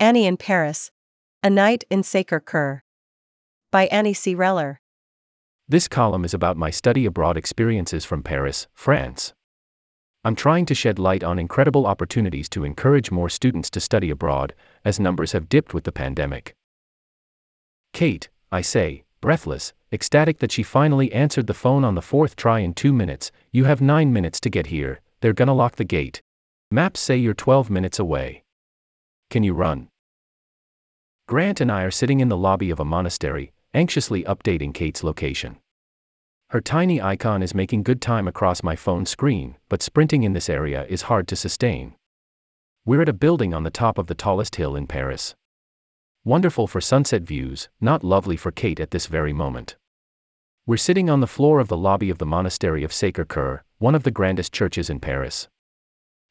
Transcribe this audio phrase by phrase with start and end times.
[0.00, 0.90] Annie in Paris.
[1.42, 2.82] A Night in Sacre Coeur.
[3.70, 4.34] By Annie C.
[4.34, 4.78] Reller.
[5.68, 9.34] This column is about my study abroad experiences from Paris, France.
[10.24, 14.54] I'm trying to shed light on incredible opportunities to encourage more students to study abroad,
[14.86, 16.54] as numbers have dipped with the pandemic.
[17.92, 22.60] Kate, I say, breathless, ecstatic that she finally answered the phone on the fourth try
[22.60, 23.30] in two minutes.
[23.52, 26.22] You have nine minutes to get here, they're gonna lock the gate.
[26.70, 28.44] Maps say you're 12 minutes away.
[29.28, 29.89] Can you run?
[31.30, 35.58] Grant and I are sitting in the lobby of a monastery, anxiously updating Kate's location.
[36.48, 40.50] Her tiny icon is making good time across my phone screen, but sprinting in this
[40.50, 41.94] area is hard to sustain.
[42.84, 45.36] We're at a building on the top of the tallest hill in Paris.
[46.24, 49.76] Wonderful for sunset views, not lovely for Kate at this very moment.
[50.66, 53.94] We're sitting on the floor of the lobby of the Monastery of Sacre Coeur, one
[53.94, 55.48] of the grandest churches in Paris.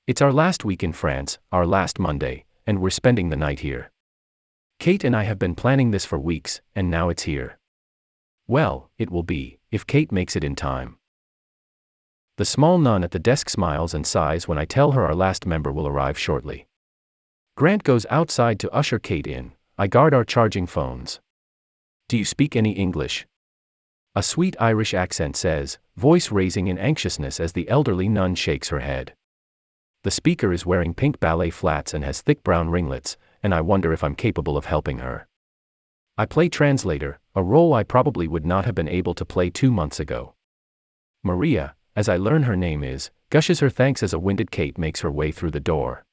[0.08, 3.92] It's our last week in France, our last Monday, and we're spending the night here.
[4.80, 7.60] Kate and I have been planning this for weeks, and now it's here.
[8.48, 10.98] Well, it will be, if Kate makes it in time.
[12.38, 15.46] The small nun at the desk smiles and sighs when I tell her our last
[15.46, 16.66] member will arrive shortly.
[17.58, 19.52] Grant goes outside to usher Kate in.
[19.78, 21.20] I guard our charging phones.
[22.08, 23.28] Do you speak any English?
[24.16, 28.80] A sweet Irish accent says, voice raising in anxiousness as the elderly nun shakes her
[28.80, 29.14] head.
[30.04, 33.94] The speaker is wearing pink ballet flats and has thick brown ringlets, and I wonder
[33.94, 35.28] if I'm capable of helping her.
[36.18, 39.72] I play translator, a role I probably would not have been able to play two
[39.72, 40.34] months ago.
[41.24, 45.02] Maria, as I learn her name is, gushes her thanks as a winded Kate makes
[45.02, 46.06] her way through the door.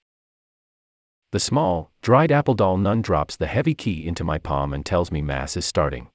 [1.32, 5.10] The small, dried apple doll nun drops the heavy key into my palm and tells
[5.10, 6.08] me Mass is starting.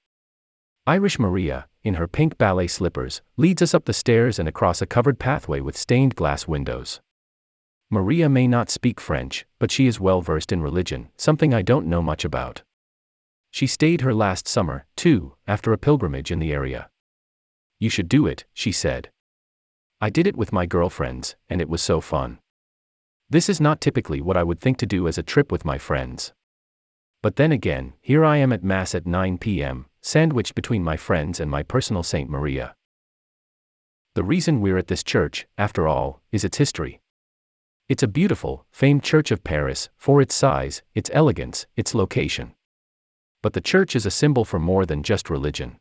[0.87, 4.87] Irish Maria, in her pink ballet slippers, leads us up the stairs and across a
[4.87, 7.01] covered pathway with stained glass windows.
[7.93, 11.85] Maria may not speak French, but she is well versed in religion, something I don't
[11.85, 12.63] know much about.
[13.51, 16.89] She stayed her last summer, too, after a pilgrimage in the area.
[17.79, 19.11] You should do it, she said.
[19.99, 22.39] I did it with my girlfriends, and it was so fun.
[23.29, 25.77] This is not typically what I would think to do as a trip with my
[25.77, 26.31] friends.
[27.21, 31.41] But then again, here I am at Mass at 9 p.m., sandwiched between my friends
[31.41, 32.73] and my personal Saint Maria.
[34.15, 37.00] The reason we're at this church, after all, is its history.
[37.91, 42.53] It's a beautiful, famed church of Paris, for its size, its elegance, its location
[43.41, 45.77] but the church is a symbol for more than just religion.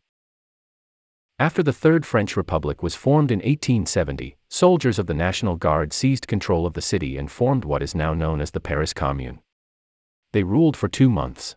[1.39, 6.27] After the Third French Republic was formed in 1870, soldiers of the National Guard seized
[6.27, 9.41] control of the city and formed what is now known as the Paris Commune.
[10.33, 11.57] They ruled for two months.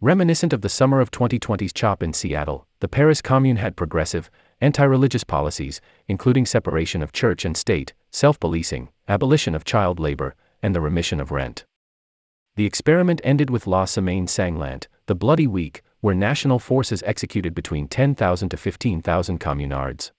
[0.00, 4.84] Reminiscent of the summer of 2020's CHOP in Seattle, the Paris Commune had progressive, anti
[4.84, 10.74] religious policies, including separation of church and state, self policing, abolition of child labor, and
[10.74, 11.64] the remission of rent.
[12.56, 17.88] The experiment ended with La Semaine Sanglante, the Bloody Week, where national forces executed between
[17.88, 20.12] 10,000 to 15,000 communards.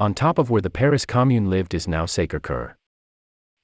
[0.00, 2.76] On top of where the Paris Commune lived is now Sacre Coeur.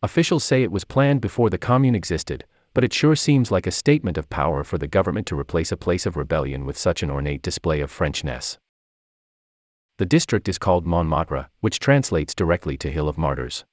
[0.03, 3.73] Officials say it was planned before the Commune existed, but it sure seems like a
[3.73, 7.11] statement of power for the government to replace a place of rebellion with such an
[7.11, 8.59] ornate display of Frenchness.
[9.99, 13.65] The district is called Montmartre, which translates directly to Hill of Martyrs.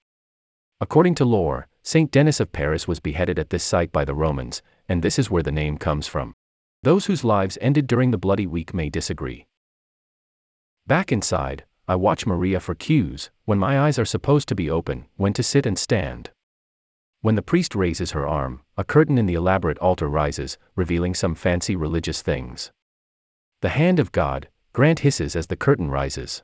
[0.79, 4.61] According to lore, Saint Denis of Paris was beheaded at this site by the Romans,
[4.87, 6.35] and this is where the name comes from.
[6.83, 9.47] Those whose lives ended during the Bloody Week may disagree.
[10.85, 15.05] Back inside, I watch Maria for cues, when my eyes are supposed to be open,
[15.15, 16.29] when to sit and stand.
[17.21, 21.33] When the priest raises her arm, a curtain in the elaborate altar rises, revealing some
[21.33, 22.71] fancy religious things.
[23.61, 26.43] The hand of God, Grant hisses as the curtain rises.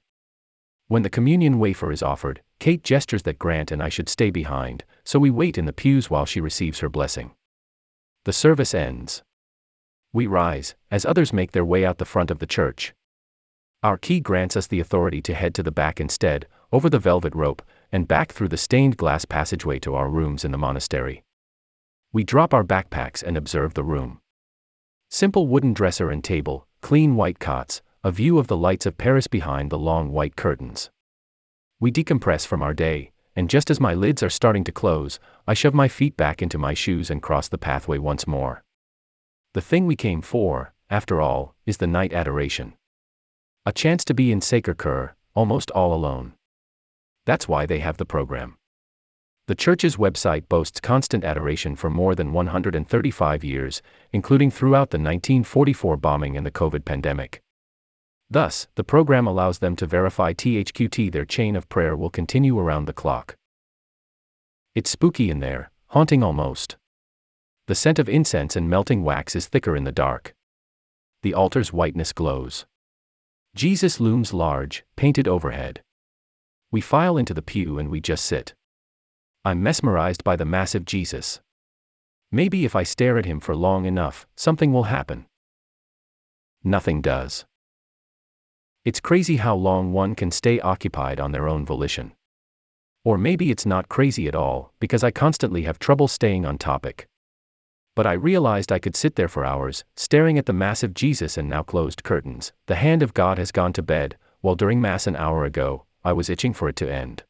[0.88, 4.84] When the communion wafer is offered, Kate gestures that Grant and I should stay behind,
[5.04, 7.32] so we wait in the pews while she receives her blessing.
[8.26, 9.24] The service ends.
[10.14, 12.94] We rise, as others make their way out the front of the church.
[13.82, 17.36] Our key grants us the authority to head to the back instead, over the velvet
[17.36, 17.62] rope,
[17.92, 21.24] and back through the stained glass passageway to our rooms in the monastery.
[22.14, 24.22] We drop our backpacks and observe the room.
[25.10, 29.28] Simple wooden dresser and table, clean white cots, a view of the lights of Paris
[29.28, 30.92] behind the long white curtains.
[31.80, 35.54] We decompress from our day, and just as my lids are starting to close, I
[35.54, 38.62] shove my feet back into my shoes and cross the pathway once more.
[39.54, 42.74] The thing we came for, after all, is the night adoration.
[43.66, 46.34] A chance to be in Sacre Coeur, almost all alone.
[47.26, 48.58] That's why they have the program.
[49.48, 55.96] The church's website boasts constant adoration for more than 135 years, including throughout the 1944
[55.96, 57.43] bombing and the COVID pandemic.
[58.34, 62.86] Thus, the program allows them to verify THQT their chain of prayer will continue around
[62.86, 63.36] the clock.
[64.74, 66.76] It's spooky in there, haunting almost.
[67.68, 70.34] The scent of incense and melting wax is thicker in the dark.
[71.22, 72.66] The altar's whiteness glows.
[73.54, 75.84] Jesus looms large, painted overhead.
[76.72, 78.56] We file into the pew and we just sit.
[79.46, 81.40] I'm mesmerized by the massive Jesus.
[82.32, 85.28] Maybe if I stare at him for long enough, something will happen.
[86.64, 87.46] Nothing does.
[88.86, 92.12] It's crazy how long one can stay occupied on their own volition.
[93.06, 97.08] Or maybe it's not crazy at all, because I constantly have trouble staying on topic.
[97.96, 101.50] But I realized I could sit there for hours, staring at the massive Jesus and
[101.50, 102.52] now closed curtains.
[102.66, 106.12] The hand of God has gone to bed, while during Mass an hour ago, I
[106.12, 107.24] was itching for it to end.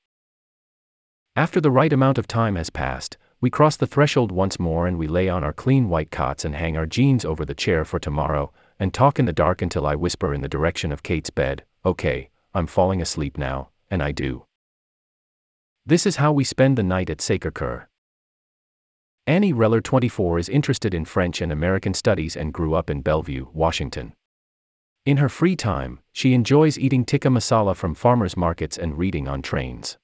[1.36, 4.98] After the right amount of time has passed, we cross the threshold once more and
[4.98, 8.00] we lay on our clean white cots and hang our jeans over the chair for
[8.00, 11.64] tomorrow, and talk in the dark until I whisper in the direction of Kate's bed,
[11.86, 14.46] okay, I'm falling asleep now, and I do.
[15.86, 17.90] This is how we spend the night at Sacre
[19.26, 23.48] Annie Reller 24 is interested in French and American studies and grew up in Bellevue,
[23.54, 24.14] Washington.
[25.06, 29.42] In her free time, she enjoys eating tikka masala from farmers markets and reading on
[29.42, 29.98] trains.